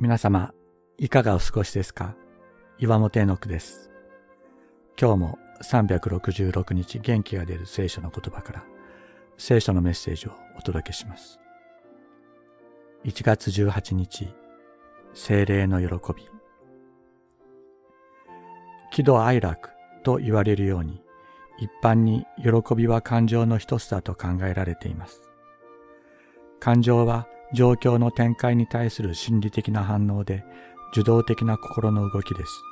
[0.00, 0.54] 皆様、
[0.96, 2.14] いかがお過ごしですか？
[2.78, 3.90] 岩本絵の句です。
[4.96, 8.64] 今日も366日元気が出る聖書の言葉から
[9.38, 11.40] 聖書のメッセージをお届けします。
[13.06, 14.32] 1月18日、
[15.14, 16.28] 精霊の喜び。
[18.92, 19.70] 喜怒哀楽
[20.04, 21.02] と言われるように、
[21.58, 25.28] 一般に喜びは感情の一つだと考えられています。
[26.60, 30.44] 感情は状況の展開に対する心理的な反応で
[30.92, 32.62] 受動的な心の動きです。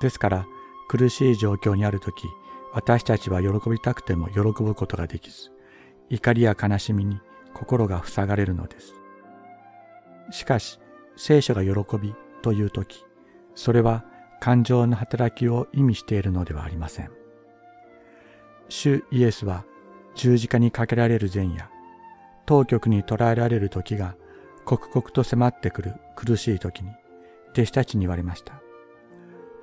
[0.00, 0.46] ですから
[0.88, 2.26] 苦しい状況にある時
[2.72, 5.50] 私たちは喜びたくても喜ぶことができず
[6.10, 7.18] 怒りや悲しみに
[7.54, 8.94] 心が塞がれるのです。
[10.30, 10.78] しかし
[11.16, 13.04] 聖書が喜びという時
[13.54, 14.04] それは
[14.40, 17.10] 感情の働きを意味しているのではありません。
[18.68, 19.64] 主イエスは
[20.14, 21.70] 十字架にかけられる前夜
[22.46, 24.14] 当局に捕らえられる時が
[24.64, 26.90] 刻々と迫ってくる苦しい時に
[27.52, 28.60] 弟子たちに言われました。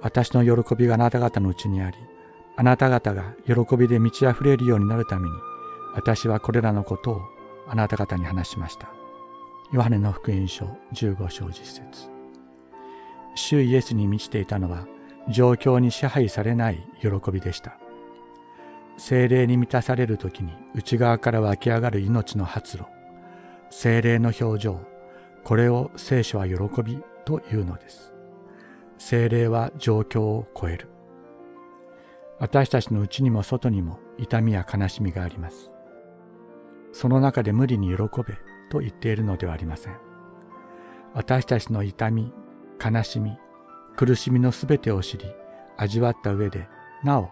[0.02, 1.98] 私の喜びがあなた方のうちにあり、
[2.58, 5.36] あなた方が喜びで満ち溢れるようになるために、
[5.94, 7.22] 私はこれらのことを
[7.68, 8.90] あなた方に話しました。
[9.72, 12.10] ヨハネの福音書15章実節。
[13.36, 14.88] 主イエスに満ちていたのは、
[15.30, 17.78] 状況に支配されない喜びでした。
[18.98, 22.86] 精霊に満たされる時に内側から湧き上がる命の発露。
[23.70, 24.80] 精霊の表情。
[25.44, 28.14] これを聖書は喜びというのです。
[28.98, 30.88] 精霊は状況を超える。
[32.40, 35.72] 私たちの内にも外にも痛みや悲しみがあります。
[36.92, 38.38] その中で無理に喜べ
[38.70, 39.98] と言っているのではありません。
[41.14, 42.32] 私たちの痛み
[42.84, 43.38] 悲しみ
[43.96, 45.26] 苦しみのすべてを知り
[45.78, 46.68] 味わった上で
[47.04, 47.30] なお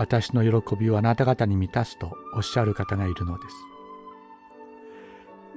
[0.00, 3.46] 私の喜びをあなた方に満たすとおっしゃる方がいるので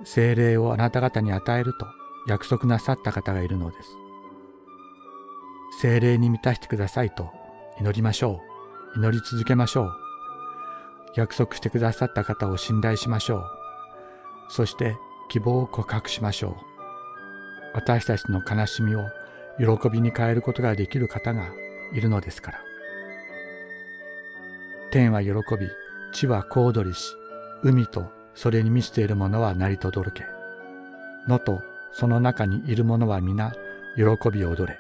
[0.04, 0.12] す。
[0.16, 1.88] 精霊をあなた方に与えると
[2.28, 3.90] 約束なさった方がいるのです。
[5.80, 7.32] 精霊に満たしてくださいと
[7.80, 8.42] 祈りましょ
[8.96, 9.00] う。
[9.00, 9.94] 祈り続けましょう。
[11.16, 13.44] 約束してくださった方を信頼しましょう。
[14.50, 14.98] そして
[15.30, 16.56] 希望を告白しましょう。
[17.76, 19.08] 私たちの悲しみを
[19.58, 21.48] 喜びに変えることができる方が
[21.94, 22.73] いるのですから。
[24.94, 25.72] 天は喜び、
[26.12, 27.16] 地は小躍りし、
[27.64, 30.24] 海とそれに満ちているものは成りとどろけ。
[31.28, 33.56] 野とその中にいるものは皆
[33.96, 34.78] 喜び踊れ。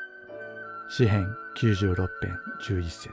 [0.87, 3.09] 詩編96編11節